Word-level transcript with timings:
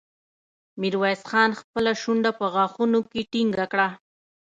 ميرويس 0.79 1.21
خان 1.29 1.51
خپله 1.59 1.91
شونډه 2.01 2.31
په 2.39 2.45
غاښونو 2.53 2.99
کې 3.11 3.21
ټينګه 3.31 3.65
کړه. 3.71 3.87